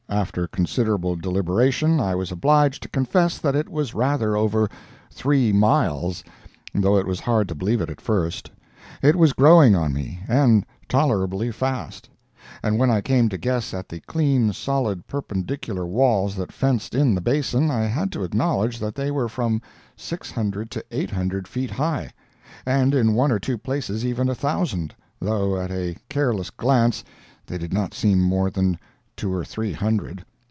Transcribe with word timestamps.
After 0.09 0.45
considerable 0.45 1.15
deliberation 1.15 2.01
I 2.01 2.15
was 2.15 2.33
obliged 2.33 2.83
to 2.83 2.89
confess 2.89 3.37
that 3.37 3.55
it 3.55 3.69
was 3.69 3.93
rather 3.93 4.35
over 4.35 4.69
three 5.09 5.53
miles, 5.53 6.21
though 6.75 6.97
it 6.97 7.07
was 7.07 7.21
hard 7.21 7.47
to 7.47 7.55
believe 7.55 7.79
it 7.79 7.89
at 7.89 8.01
first. 8.01 8.51
It 9.01 9.15
was 9.15 9.31
growing 9.31 9.73
on 9.73 9.93
me, 9.93 10.19
and 10.27 10.65
tolerably 10.89 11.49
fast. 11.49 12.09
And 12.61 12.77
when 12.77 12.91
I 12.91 12.99
came 12.99 13.29
to 13.29 13.37
guess 13.37 13.73
at 13.73 13.87
the 13.87 14.01
clean, 14.01 14.51
solid, 14.51 15.07
perpendicular 15.07 15.85
walls 15.87 16.35
that 16.35 16.51
fenced 16.51 16.93
in 16.93 17.15
the 17.15 17.21
basin, 17.21 17.71
I 17.71 17.83
had 17.83 18.11
to 18.11 18.25
acknowledge 18.25 18.79
that 18.79 18.95
they 18.95 19.11
were 19.11 19.29
from 19.29 19.61
600 19.95 20.69
to 20.71 20.83
800 20.91 21.47
feet 21.47 21.71
high, 21.71 22.11
and 22.65 22.93
in 22.93 23.13
one 23.13 23.31
or 23.31 23.39
two 23.39 23.57
places 23.57 24.05
even 24.05 24.27
a 24.27 24.35
thousand, 24.35 24.93
though 25.21 25.57
at 25.57 25.71
a 25.71 25.95
careless 26.09 26.49
glance 26.49 27.01
they 27.47 27.57
did 27.57 27.71
not 27.71 27.93
seem 27.93 28.19
more 28.19 28.49
than 28.51 28.77
two 29.17 29.31
or 29.31 29.43
three 29.45 29.73
hundred. 29.73 30.23